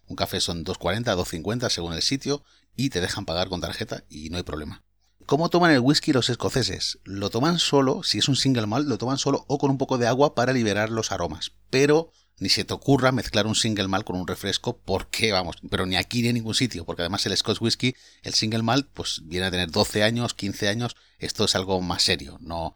Un 0.08 0.16
café 0.16 0.40
son 0.40 0.64
2.40, 0.64 1.04
2.50 1.04 1.68
según 1.70 1.92
el 1.92 2.02
sitio 2.02 2.42
y 2.74 2.90
te 2.90 3.00
dejan 3.00 3.24
pagar 3.24 3.48
con 3.48 3.60
tarjeta 3.60 4.04
y 4.08 4.30
no 4.30 4.36
hay 4.36 4.42
problema. 4.42 4.82
¿Cómo 5.26 5.50
toman 5.50 5.72
el 5.72 5.80
whisky 5.80 6.12
los 6.12 6.30
escoceses? 6.30 7.00
Lo 7.04 7.28
toman 7.28 7.58
solo, 7.58 8.02
si 8.02 8.18
es 8.18 8.28
un 8.28 8.36
single 8.36 8.66
malt, 8.66 8.88
lo 8.88 8.96
toman 8.96 9.18
solo 9.18 9.44
o 9.46 9.58
con 9.58 9.70
un 9.70 9.76
poco 9.76 9.98
de 9.98 10.06
agua 10.06 10.34
para 10.34 10.54
liberar 10.54 10.90
los 10.90 11.12
aromas. 11.12 11.52
Pero 11.68 12.12
ni 12.38 12.48
se 12.48 12.64
te 12.64 12.72
ocurra 12.72 13.12
mezclar 13.12 13.46
un 13.46 13.54
single 13.54 13.88
malt 13.88 14.06
con 14.06 14.16
un 14.16 14.26
refresco, 14.26 14.78
porque 14.78 15.32
vamos, 15.32 15.56
pero 15.70 15.86
ni 15.86 15.96
aquí 15.96 16.22
ni 16.22 16.28
en 16.28 16.34
ningún 16.34 16.54
sitio, 16.54 16.84
porque 16.84 17.02
además 17.02 17.26
el 17.26 17.36
Scotch 17.36 17.60
Whisky, 17.60 17.94
el 18.22 18.34
single 18.34 18.62
malt, 18.62 18.88
pues 18.92 19.22
viene 19.24 19.46
a 19.46 19.50
tener 19.50 19.70
12 19.70 20.02
años, 20.02 20.34
15 20.34 20.68
años, 20.68 20.96
esto 21.18 21.44
es 21.44 21.54
algo 21.54 21.80
más 21.80 22.02
serio, 22.02 22.38
no... 22.40 22.74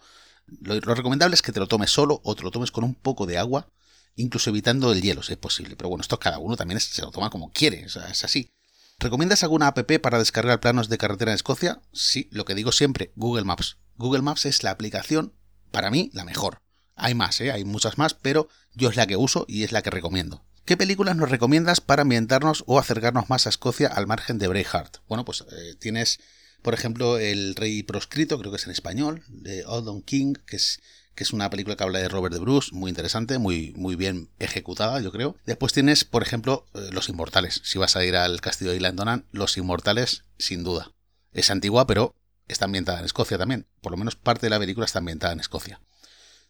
Lo, 0.60 0.78
recomendable 0.80 1.34
es 1.34 1.40
que 1.40 1.52
te 1.52 1.60
lo 1.60 1.68
tomes 1.68 1.90
solo 1.90 2.20
o 2.24 2.34
te 2.34 2.42
lo 2.42 2.50
tomes 2.50 2.72
con 2.72 2.84
un 2.84 2.94
poco 2.94 3.24
de 3.26 3.38
agua, 3.38 3.68
incluso 4.16 4.50
evitando 4.50 4.92
el 4.92 5.02
hielo 5.02 5.22
si 5.22 5.32
es 5.32 5.38
posible, 5.38 5.76
pero 5.76 5.88
bueno, 5.88 6.02
esto 6.02 6.18
cada 6.18 6.38
uno 6.38 6.56
también 6.56 6.80
se 6.80 7.02
lo 7.02 7.10
toma 7.10 7.30
como 7.30 7.50
quiere, 7.50 7.84
es 7.84 7.96
así. 7.96 8.52
¿Recomiendas 8.98 9.42
alguna 9.42 9.66
app 9.66 9.80
para 10.00 10.18
descargar 10.18 10.60
planos 10.60 10.88
de 10.88 10.98
carretera 10.98 11.32
en 11.32 11.36
Escocia? 11.36 11.80
Sí, 11.92 12.28
lo 12.30 12.44
que 12.44 12.54
digo 12.54 12.70
siempre, 12.70 13.12
Google 13.16 13.44
Maps. 13.44 13.78
Google 13.96 14.22
Maps 14.22 14.46
es 14.46 14.62
la 14.62 14.70
aplicación, 14.70 15.34
para 15.72 15.90
mí, 15.90 16.10
la 16.12 16.24
mejor. 16.24 16.62
Hay 16.94 17.14
más, 17.14 17.40
¿eh? 17.40 17.50
hay 17.50 17.64
muchas 17.64 17.98
más, 17.98 18.14
pero 18.14 18.48
yo 18.74 18.90
es 18.90 18.96
la 18.96 19.06
que 19.06 19.16
uso 19.16 19.44
y 19.48 19.64
es 19.64 19.72
la 19.72 19.82
que 19.82 19.90
recomiendo. 19.90 20.44
¿Qué 20.64 20.76
películas 20.76 21.16
nos 21.16 21.30
recomiendas 21.30 21.80
para 21.80 22.02
ambientarnos 22.02 22.62
o 22.66 22.78
acercarnos 22.78 23.28
más 23.28 23.46
a 23.46 23.50
Escocia 23.50 23.88
al 23.88 24.06
margen 24.06 24.38
de 24.38 24.46
Braveheart? 24.46 24.98
Bueno, 25.08 25.24
pues 25.24 25.44
eh, 25.50 25.74
tienes, 25.80 26.20
por 26.62 26.74
ejemplo, 26.74 27.18
El 27.18 27.54
Rey 27.54 27.82
Proscrito, 27.82 28.38
creo 28.38 28.50
que 28.50 28.56
es 28.56 28.66
en 28.66 28.72
español, 28.72 29.22
de 29.28 29.64
Oldon 29.66 30.02
King, 30.02 30.34
que 30.46 30.56
es, 30.56 30.80
que 31.14 31.24
es 31.24 31.32
una 31.32 31.50
película 31.50 31.76
que 31.76 31.84
habla 31.84 31.98
de 31.98 32.08
Robert 32.08 32.32
de 32.32 32.40
Bruce, 32.40 32.70
muy 32.72 32.88
interesante, 32.88 33.38
muy, 33.38 33.72
muy 33.76 33.96
bien 33.96 34.30
ejecutada, 34.38 35.00
yo 35.00 35.12
creo. 35.12 35.36
Después 35.44 35.72
tienes, 35.72 36.04
por 36.04 36.22
ejemplo, 36.22 36.66
eh, 36.74 36.88
Los 36.92 37.08
Inmortales. 37.08 37.60
Si 37.64 37.78
vas 37.78 37.96
a 37.96 38.04
ir 38.04 38.16
al 38.16 38.40
castillo 38.40 38.70
de 38.70 38.76
Islandonan, 38.76 39.26
Los 39.32 39.56
Inmortales, 39.56 40.24
sin 40.38 40.64
duda. 40.64 40.92
Es 41.32 41.50
antigua, 41.50 41.86
pero 41.86 42.14
está 42.48 42.66
ambientada 42.66 43.00
en 43.00 43.04
Escocia 43.04 43.38
también. 43.38 43.66
Por 43.80 43.92
lo 43.92 43.98
menos 43.98 44.16
parte 44.16 44.46
de 44.46 44.50
la 44.50 44.58
película 44.58 44.86
está 44.86 45.00
ambientada 45.00 45.32
en 45.32 45.40
Escocia. 45.40 45.80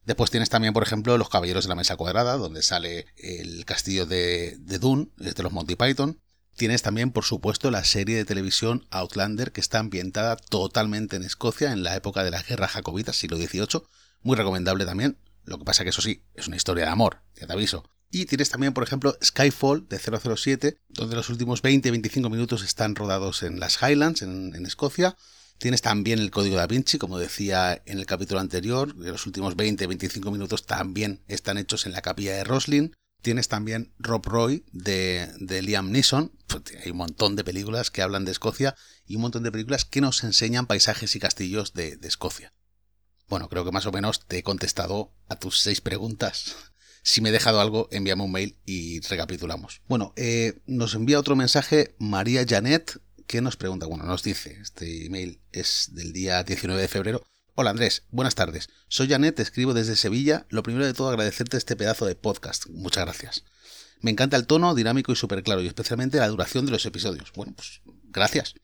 Después 0.05 0.31
tienes 0.31 0.51
también, 0.51 0.75
por 0.75 0.83
ejemplo, 0.83 1.17
Los 1.17 1.29
Caballeros 1.29 1.65
de 1.65 1.69
la 1.69 1.77
Mesa 1.77 1.97
Cuadrada, 1.97 2.37
donde 2.37 2.63
sale 2.63 3.07
el 3.17 3.65
castillo 3.65 4.05
de, 4.05 4.57
de 4.59 4.79
Dune, 4.79 5.09
de 5.17 5.43
los 5.43 5.53
Monty 5.53 5.77
Python. 5.77 6.21
Tienes 6.57 6.83
también, 6.83 7.11
por 7.11 7.25
supuesto, 7.25 7.71
la 7.71 7.85
serie 7.85 8.17
de 8.17 8.25
televisión 8.25 8.87
Outlander, 8.91 9.53
que 9.53 9.61
está 9.61 9.79
ambientada 9.79 10.37
totalmente 10.37 11.17
en 11.17 11.23
Escocia, 11.23 11.73
en 11.73 11.83
la 11.83 11.97
época 11.97 12.23
de 12.25 12.31
las 12.31 12.47
guerras 12.47 12.73
jacobitas, 12.73 13.17
siglo 13.17 13.37
XVIII. 13.37 13.83
Muy 14.23 14.37
recomendable 14.37 14.85
también. 14.85 15.19
Lo 15.45 15.59
que 15.59 15.65
pasa 15.65 15.83
que 15.83 15.91
eso 15.91 16.03
sí, 16.03 16.23
es 16.35 16.47
una 16.47 16.57
historia 16.57 16.85
de 16.85 16.91
amor, 16.91 17.23
ya 17.35 17.47
te 17.47 17.53
aviso. 17.53 17.85
Y 18.11 18.27
tienes 18.27 18.51
también, 18.51 18.75
por 18.75 18.85
ejemplo, 18.85 19.17
Skyfall 19.25 19.89
de 19.89 19.99
007, 19.99 20.79
donde 20.89 21.17
los 21.17 21.31
últimos 21.31 21.63
20-25 21.63 22.31
minutos 22.31 22.63
están 22.63 22.95
rodados 22.95 23.43
en 23.43 23.59
las 23.59 23.79
Highlands, 23.83 24.21
en, 24.21 24.55
en 24.55 24.67
Escocia. 24.67 25.17
Tienes 25.57 25.81
también 25.81 26.19
el 26.19 26.31
código 26.31 26.57
da 26.57 26.67
Vinci, 26.67 26.99
como 26.99 27.19
decía 27.19 27.81
en 27.87 27.99
el 27.99 28.07
capítulo 28.07 28.41
anterior, 28.41 28.95
los 28.97 29.27
últimos 29.27 29.57
20-25 29.57 30.31
minutos 30.31 30.67
también 30.67 31.23
están 31.29 31.57
hechos 31.57 31.87
en 31.87 31.93
la 31.93 32.03
capilla 32.03 32.35
de 32.35 32.45
Roslin. 32.45 32.95
Tienes 33.23 33.47
también 33.47 33.95
Rob 33.99 34.27
Roy 34.27 34.65
de, 34.73 35.63
Liam 35.63 35.93
Neeson. 35.93 36.33
Pues, 36.49 36.65
hay 36.85 36.91
un 36.91 36.97
montón 36.97 37.37
de 37.37 37.45
películas 37.45 37.91
que 37.91 38.03
hablan 38.03 38.25
de 38.25 38.33
Escocia 38.33 38.75
y 39.07 39.15
un 39.15 39.23
montón 39.23 39.45
de 39.45 39.53
películas 39.53 39.85
que 39.85 40.01
nos 40.01 40.25
enseñan 40.25 40.67
paisajes 40.67 41.15
y 41.15 41.21
castillos 41.21 41.73
de, 41.73 41.99
Escocia. 42.03 42.53
Bueno, 43.29 43.49
creo 43.49 43.65
que 43.65 43.71
más 43.71 43.87
o 43.87 43.93
menos 43.93 44.27
te 44.27 44.39
he 44.39 44.43
contestado 44.43 45.15
a 45.29 45.37
tus 45.37 45.61
seis 45.61 45.81
preguntas. 45.81 46.57
Si 47.05 47.21
me 47.21 47.31
he 47.31 47.33
dejado 47.33 47.61
algo, 47.61 47.89
envíame 47.93 48.25
un 48.25 48.33
mail 48.33 48.59
y 48.67 49.01
recapitulamos. 49.01 49.83
Bueno, 49.87 50.13
eh, 50.17 50.61
nos 50.67 50.95
envía 50.95 51.19
otro 51.19 51.37
mensaje 51.37 51.95
María 51.99 52.45
Janet 52.47 53.01
que 53.27 53.41
nos 53.41 53.57
pregunta, 53.57 53.87
bueno, 53.87 54.05
nos 54.05 54.23
dice, 54.23 54.59
este 54.61 55.07
email 55.07 55.41
es 55.53 55.89
del 55.93 56.13
día 56.13 56.43
19 56.43 56.83
de 56.83 56.89
febrero. 56.89 57.23
Hola 57.55 57.69
Andrés, 57.69 58.05
buenas 58.11 58.35
tardes. 58.35 58.71
Soy 58.89 59.11
Janet, 59.11 59.35
te 59.35 59.43
escribo 59.43 59.75
desde 59.75 59.95
Sevilla. 59.95 60.47
Lo 60.49 60.63
primero 60.63 60.87
de 60.87 60.95
todo 60.95 61.11
agradecerte 61.11 61.59
este 61.59 61.77
pedazo 61.77 62.07
de 62.07 62.15
podcast. 62.15 62.65
Muchas 62.71 63.05
gracias. 63.05 63.45
Me 64.01 64.11
encanta 64.11 64.39
el 64.39 64.47
tono 64.47 64.75
dinámico 64.75 65.13
y 65.13 65.17
súper 65.17 65.43
claro, 65.43 65.61
y 65.61 65.67
especialmente 65.67 66.17
la 66.17 66.29
duración 66.29 66.65
de 66.65 66.73
los 66.73 66.87
episodios. 66.87 67.31
Bueno, 67.35 67.53
pues 67.55 67.83
gracias. 68.05 68.55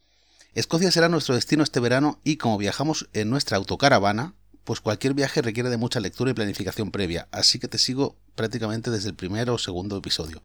Escocia 0.54 0.90
será 0.90 1.10
nuestro 1.10 1.34
destino 1.34 1.62
este 1.64 1.80
verano 1.80 2.18
y 2.24 2.38
como 2.38 2.56
viajamos 2.56 3.10
en 3.12 3.28
nuestra 3.28 3.58
autocaravana, 3.58 4.36
pues 4.64 4.80
cualquier 4.80 5.12
viaje 5.12 5.42
requiere 5.42 5.68
de 5.68 5.76
mucha 5.76 6.00
lectura 6.00 6.30
y 6.30 6.34
planificación 6.34 6.90
previa, 6.90 7.28
así 7.30 7.58
que 7.58 7.68
te 7.68 7.76
sigo 7.76 8.18
prácticamente 8.36 8.90
desde 8.90 9.10
el 9.10 9.14
primer 9.14 9.50
o 9.50 9.58
segundo 9.58 9.98
episodio. 9.98 10.42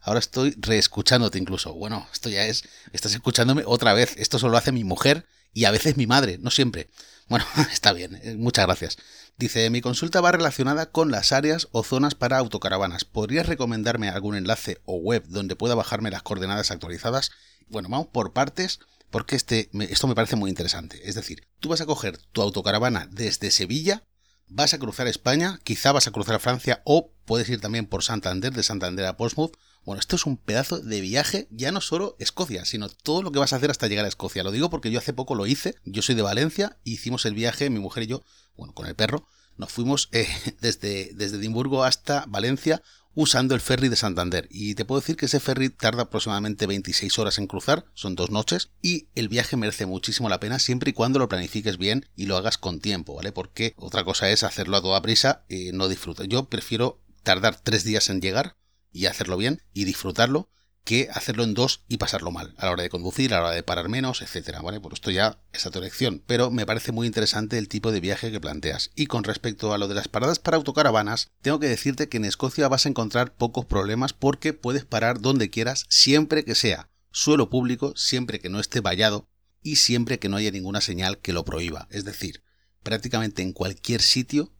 Ahora 0.00 0.18
estoy 0.18 0.54
reescuchándote 0.56 1.38
incluso. 1.38 1.74
Bueno, 1.74 2.08
esto 2.10 2.30
ya 2.30 2.46
es, 2.46 2.64
estás 2.94 3.12
escuchándome 3.12 3.64
otra 3.66 3.92
vez. 3.92 4.14
Esto 4.16 4.38
solo 4.38 4.56
hace 4.56 4.72
mi 4.72 4.82
mujer 4.82 5.26
y 5.52 5.64
a 5.64 5.70
veces 5.70 5.96
mi 5.96 6.06
madre, 6.06 6.38
no 6.38 6.50
siempre. 6.50 6.88
Bueno, 7.28 7.44
está 7.72 7.92
bien, 7.92 8.20
eh, 8.22 8.34
muchas 8.36 8.66
gracias. 8.66 8.98
Dice, 9.38 9.70
mi 9.70 9.80
consulta 9.80 10.20
va 10.20 10.32
relacionada 10.32 10.86
con 10.90 11.10
las 11.10 11.32
áreas 11.32 11.68
o 11.72 11.82
zonas 11.82 12.14
para 12.14 12.38
autocaravanas. 12.38 13.04
¿Podrías 13.04 13.46
recomendarme 13.46 14.08
algún 14.08 14.36
enlace 14.36 14.80
o 14.84 14.96
web 14.96 15.24
donde 15.26 15.56
pueda 15.56 15.74
bajarme 15.74 16.10
las 16.10 16.22
coordenadas 16.22 16.70
actualizadas? 16.70 17.30
Bueno, 17.68 17.88
vamos 17.88 18.08
por 18.08 18.32
partes 18.32 18.80
porque 19.10 19.36
este, 19.36 19.70
esto 19.90 20.06
me 20.06 20.14
parece 20.14 20.36
muy 20.36 20.50
interesante. 20.50 21.00
Es 21.08 21.14
decir, 21.14 21.46
tú 21.60 21.68
vas 21.68 21.80
a 21.80 21.86
coger 21.86 22.18
tu 22.32 22.42
autocaravana 22.42 23.08
desde 23.10 23.50
Sevilla, 23.50 24.04
vas 24.48 24.74
a 24.74 24.78
cruzar 24.78 25.06
España, 25.06 25.58
quizá 25.64 25.92
vas 25.92 26.06
a 26.06 26.12
cruzar 26.12 26.40
Francia 26.40 26.82
o 26.84 27.12
puedes 27.24 27.48
ir 27.48 27.60
también 27.60 27.86
por 27.86 28.02
Santander, 28.02 28.52
de 28.52 28.62
Santander 28.62 29.06
a 29.06 29.16
Portsmouth 29.16 29.56
bueno, 29.84 29.98
esto 29.98 30.16
es 30.16 30.26
un 30.26 30.36
pedazo 30.36 30.78
de 30.78 31.00
viaje, 31.00 31.48
ya 31.50 31.72
no 31.72 31.80
solo 31.80 32.16
Escocia, 32.18 32.64
sino 32.64 32.88
todo 32.88 33.22
lo 33.22 33.32
que 33.32 33.40
vas 33.40 33.52
a 33.52 33.56
hacer 33.56 33.70
hasta 33.70 33.88
llegar 33.88 34.04
a 34.04 34.08
Escocia. 34.08 34.44
Lo 34.44 34.52
digo 34.52 34.70
porque 34.70 34.90
yo 34.90 34.98
hace 34.98 35.12
poco 35.12 35.34
lo 35.34 35.46
hice, 35.46 35.74
yo 35.84 36.02
soy 36.02 36.14
de 36.14 36.22
Valencia, 36.22 36.78
hicimos 36.84 37.24
el 37.26 37.34
viaje, 37.34 37.68
mi 37.68 37.80
mujer 37.80 38.04
y 38.04 38.06
yo, 38.06 38.22
bueno, 38.56 38.74
con 38.74 38.86
el 38.86 38.94
perro, 38.94 39.26
nos 39.56 39.72
fuimos 39.72 40.08
eh, 40.12 40.28
desde, 40.60 41.12
desde 41.14 41.38
Edimburgo 41.38 41.84
hasta 41.84 42.24
Valencia 42.28 42.82
usando 43.14 43.54
el 43.54 43.60
ferry 43.60 43.88
de 43.88 43.96
Santander. 43.96 44.48
Y 44.50 44.74
te 44.74 44.84
puedo 44.84 45.00
decir 45.00 45.16
que 45.16 45.26
ese 45.26 45.40
ferry 45.40 45.68
tarda 45.68 46.04
aproximadamente 46.04 46.66
26 46.66 47.18
horas 47.18 47.38
en 47.38 47.46
cruzar, 47.46 47.84
son 47.94 48.14
dos 48.14 48.30
noches, 48.30 48.70
y 48.80 49.08
el 49.14 49.28
viaje 49.28 49.56
merece 49.56 49.84
muchísimo 49.84 50.28
la 50.28 50.40
pena 50.40 50.58
siempre 50.58 50.90
y 50.90 50.92
cuando 50.94 51.18
lo 51.18 51.28
planifiques 51.28 51.76
bien 51.76 52.06
y 52.16 52.26
lo 52.26 52.36
hagas 52.36 52.56
con 52.56 52.80
tiempo, 52.80 53.16
¿vale? 53.16 53.32
Porque 53.32 53.74
otra 53.76 54.04
cosa 54.04 54.30
es 54.30 54.44
hacerlo 54.44 54.76
a 54.76 54.82
toda 54.82 55.02
prisa 55.02 55.44
y 55.48 55.72
no 55.72 55.88
disfrutar. 55.88 56.26
Yo 56.26 56.44
prefiero 56.44 57.00
tardar 57.22 57.60
tres 57.60 57.84
días 57.84 58.08
en 58.08 58.20
llegar 58.20 58.56
y 58.92 59.06
hacerlo 59.06 59.36
bien 59.36 59.62
y 59.72 59.84
disfrutarlo 59.84 60.50
que 60.84 61.08
hacerlo 61.12 61.44
en 61.44 61.54
dos 61.54 61.84
y 61.88 61.98
pasarlo 61.98 62.30
mal 62.30 62.54
a 62.58 62.66
la 62.66 62.72
hora 62.72 62.82
de 62.82 62.88
conducir, 62.88 63.32
a 63.32 63.36
la 63.36 63.46
hora 63.46 63.54
de 63.54 63.62
parar 63.62 63.88
menos, 63.88 64.20
etcétera, 64.20 64.60
¿vale? 64.62 64.80
Por 64.80 64.92
esto 64.92 65.10
ya 65.10 65.38
es 65.52 65.64
a 65.64 65.70
tu 65.70 65.78
elección, 65.78 66.22
pero 66.26 66.50
me 66.50 66.66
parece 66.66 66.92
muy 66.92 67.06
interesante 67.06 67.58
el 67.58 67.68
tipo 67.68 67.92
de 67.92 68.00
viaje 68.00 68.32
que 68.32 68.40
planteas. 68.40 68.90
Y 68.96 69.06
con 69.06 69.24
respecto 69.24 69.72
a 69.72 69.78
lo 69.78 69.86
de 69.86 69.94
las 69.94 70.08
paradas 70.08 70.38
para 70.38 70.56
autocaravanas, 70.56 71.30
tengo 71.40 71.60
que 71.60 71.68
decirte 71.68 72.08
que 72.08 72.16
en 72.16 72.24
Escocia 72.24 72.68
vas 72.68 72.86
a 72.86 72.88
encontrar 72.88 73.34
pocos 73.34 73.64
problemas 73.64 74.12
porque 74.12 74.52
puedes 74.52 74.84
parar 74.84 75.20
donde 75.20 75.50
quieras 75.50 75.86
siempre 75.88 76.44
que 76.44 76.54
sea 76.54 76.88
suelo 77.12 77.50
público, 77.50 77.92
siempre 77.94 78.40
que 78.40 78.48
no 78.48 78.58
esté 78.58 78.80
vallado 78.80 79.28
y 79.62 79.76
siempre 79.76 80.18
que 80.18 80.28
no 80.28 80.38
haya 80.38 80.50
ninguna 80.50 80.80
señal 80.80 81.18
que 81.18 81.32
lo 81.32 81.44
prohíba. 81.44 81.86
Es 81.90 82.04
decir, 82.04 82.42
prácticamente 82.82 83.42
en 83.42 83.52
cualquier 83.52 84.00
sitio 84.00 84.52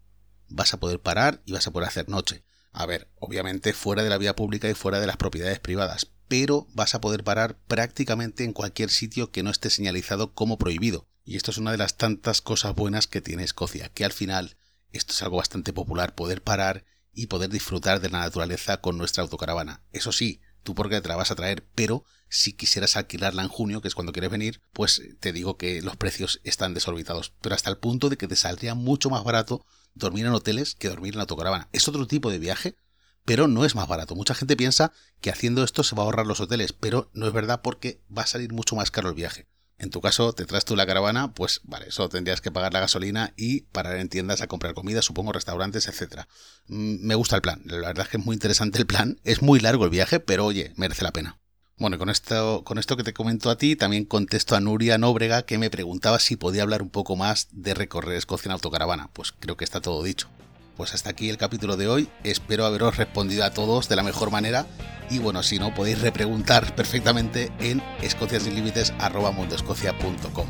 vas 0.48 0.74
a 0.74 0.78
poder 0.78 1.00
parar 1.00 1.42
y 1.46 1.52
vas 1.52 1.66
a 1.66 1.72
poder 1.72 1.88
hacer 1.88 2.08
noche. 2.08 2.44
A 2.72 2.86
ver, 2.86 3.08
obviamente 3.18 3.72
fuera 3.74 4.02
de 4.02 4.08
la 4.08 4.18
vía 4.18 4.34
pública 4.34 4.68
y 4.68 4.74
fuera 4.74 4.98
de 4.98 5.06
las 5.06 5.18
propiedades 5.18 5.60
privadas, 5.60 6.10
pero 6.28 6.66
vas 6.72 6.94
a 6.94 7.00
poder 7.00 7.22
parar 7.22 7.58
prácticamente 7.68 8.44
en 8.44 8.54
cualquier 8.54 8.90
sitio 8.90 9.30
que 9.30 9.42
no 9.42 9.50
esté 9.50 9.68
señalizado 9.68 10.32
como 10.32 10.58
prohibido. 10.58 11.06
Y 11.24 11.36
esto 11.36 11.50
es 11.50 11.58
una 11.58 11.70
de 11.70 11.76
las 11.76 11.96
tantas 11.96 12.40
cosas 12.40 12.74
buenas 12.74 13.06
que 13.06 13.20
tiene 13.20 13.44
Escocia, 13.44 13.90
que 13.90 14.04
al 14.04 14.12
final 14.12 14.56
esto 14.90 15.12
es 15.12 15.22
algo 15.22 15.36
bastante 15.36 15.72
popular, 15.72 16.14
poder 16.14 16.42
parar 16.42 16.84
y 17.12 17.26
poder 17.26 17.50
disfrutar 17.50 18.00
de 18.00 18.08
la 18.08 18.20
naturaleza 18.20 18.78
con 18.78 18.96
nuestra 18.96 19.22
autocaravana. 19.22 19.82
Eso 19.92 20.10
sí, 20.10 20.40
tú 20.62 20.74
porque 20.74 21.00
te 21.00 21.08
la 21.08 21.16
vas 21.16 21.30
a 21.30 21.36
traer, 21.36 21.66
pero 21.74 22.04
si 22.28 22.54
quisieras 22.54 22.96
alquilarla 22.96 23.42
en 23.42 23.48
junio, 23.48 23.82
que 23.82 23.88
es 23.88 23.94
cuando 23.94 24.12
quieres 24.12 24.30
venir, 24.30 24.62
pues 24.72 25.02
te 25.20 25.32
digo 25.32 25.58
que 25.58 25.82
los 25.82 25.96
precios 25.96 26.40
están 26.44 26.72
desorbitados, 26.72 27.34
pero 27.42 27.54
hasta 27.54 27.68
el 27.68 27.76
punto 27.76 28.08
de 28.08 28.16
que 28.16 28.28
te 28.28 28.36
saldría 28.36 28.74
mucho 28.74 29.10
más 29.10 29.22
barato 29.22 29.66
dormir 29.94 30.26
en 30.26 30.32
hoteles 30.32 30.74
que 30.74 30.88
dormir 30.88 31.14
en 31.14 31.20
autocaravana. 31.20 31.68
Es 31.72 31.88
otro 31.88 32.06
tipo 32.06 32.30
de 32.30 32.38
viaje, 32.38 32.76
pero 33.24 33.48
no 33.48 33.64
es 33.64 33.74
más 33.74 33.88
barato. 33.88 34.14
Mucha 34.14 34.34
gente 34.34 34.56
piensa 34.56 34.92
que 35.20 35.30
haciendo 35.30 35.64
esto 35.64 35.82
se 35.82 35.94
va 35.94 36.02
a 36.02 36.06
ahorrar 36.06 36.26
los 36.26 36.40
hoteles, 36.40 36.72
pero 36.72 37.10
no 37.12 37.26
es 37.26 37.32
verdad 37.32 37.60
porque 37.62 38.02
va 38.16 38.22
a 38.22 38.26
salir 38.26 38.52
mucho 38.52 38.76
más 38.76 38.90
caro 38.90 39.08
el 39.08 39.14
viaje. 39.14 39.48
En 39.78 39.90
tu 39.90 40.00
caso, 40.00 40.32
te 40.32 40.44
traes 40.44 40.64
tú 40.64 40.76
la 40.76 40.86
caravana, 40.86 41.34
pues 41.34 41.60
vale, 41.64 41.88
eso 41.88 42.08
tendrías 42.08 42.40
que 42.40 42.52
pagar 42.52 42.72
la 42.72 42.78
gasolina 42.78 43.34
y 43.36 43.62
parar 43.62 43.96
en 43.96 44.08
tiendas 44.08 44.40
a 44.40 44.46
comprar 44.46 44.74
comida, 44.74 45.02
supongo 45.02 45.32
restaurantes, 45.32 45.88
etcétera. 45.88 46.28
Mm, 46.68 47.04
me 47.04 47.16
gusta 47.16 47.34
el 47.34 47.42
plan, 47.42 47.62
la 47.64 47.88
verdad 47.88 48.04
es 48.04 48.08
que 48.08 48.18
es 48.18 48.24
muy 48.24 48.34
interesante 48.34 48.78
el 48.78 48.86
plan, 48.86 49.18
es 49.24 49.42
muy 49.42 49.58
largo 49.58 49.84
el 49.84 49.90
viaje, 49.90 50.20
pero 50.20 50.46
oye, 50.46 50.72
merece 50.76 51.02
la 51.02 51.12
pena. 51.12 51.41
Bueno, 51.82 51.98
con 51.98 52.08
esto, 52.10 52.62
con 52.62 52.78
esto 52.78 52.96
que 52.96 53.02
te 53.02 53.12
comento 53.12 53.50
a 53.50 53.58
ti, 53.58 53.74
también 53.74 54.04
contesto 54.04 54.54
a 54.54 54.60
Nuria 54.60 54.98
Nóbrega 54.98 55.42
que 55.42 55.58
me 55.58 55.68
preguntaba 55.68 56.20
si 56.20 56.36
podía 56.36 56.62
hablar 56.62 56.80
un 56.80 56.90
poco 56.90 57.16
más 57.16 57.48
de 57.50 57.74
recorrer 57.74 58.14
Escocia 58.14 58.50
en 58.50 58.52
autocaravana. 58.52 59.10
Pues 59.12 59.32
creo 59.32 59.56
que 59.56 59.64
está 59.64 59.80
todo 59.80 60.04
dicho. 60.04 60.28
Pues 60.76 60.94
hasta 60.94 61.10
aquí 61.10 61.28
el 61.28 61.38
capítulo 61.38 61.76
de 61.76 61.88
hoy. 61.88 62.08
Espero 62.22 62.66
haberos 62.66 62.98
respondido 62.98 63.42
a 63.42 63.50
todos 63.50 63.88
de 63.88 63.96
la 63.96 64.04
mejor 64.04 64.30
manera. 64.30 64.64
Y 65.10 65.18
bueno, 65.18 65.42
si 65.42 65.58
no, 65.58 65.74
podéis 65.74 66.00
repreguntar 66.00 66.72
perfectamente 66.76 67.50
en 67.58 67.82
escociasinlimites.com. 68.00 70.46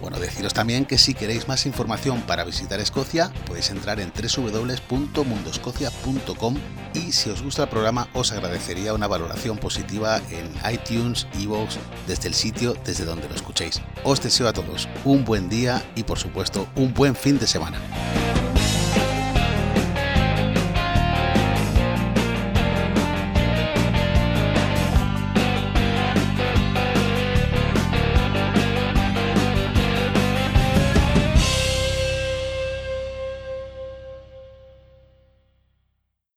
Bueno, 0.00 0.18
deciros 0.18 0.54
también 0.54 0.84
que 0.84 0.98
si 0.98 1.14
queréis 1.14 1.46
más 1.48 1.66
información 1.66 2.22
para 2.22 2.44
visitar 2.44 2.78
Escocia, 2.80 3.32
podéis 3.46 3.70
entrar 3.70 4.00
en 4.00 4.12
www.mundoscocia.com 4.12 6.56
y 6.94 7.12
si 7.12 7.28
os 7.30 7.42
gusta 7.42 7.64
el 7.64 7.68
programa 7.68 8.08
os 8.12 8.30
agradecería 8.32 8.94
una 8.94 9.08
valoración 9.08 9.58
positiva 9.58 10.20
en 10.30 10.50
iTunes, 10.72 11.26
Evox, 11.38 11.78
desde 12.06 12.28
el 12.28 12.34
sitio 12.34 12.74
desde 12.84 13.04
donde 13.04 13.28
lo 13.28 13.34
escuchéis. 13.34 13.82
Os 14.04 14.22
deseo 14.22 14.46
a 14.48 14.52
todos 14.52 14.88
un 15.04 15.24
buen 15.24 15.48
día 15.48 15.84
y 15.94 16.02
por 16.04 16.18
supuesto 16.18 16.68
un 16.76 16.92
buen 16.94 17.16
fin 17.16 17.38
de 17.38 17.46
semana. 17.46 17.78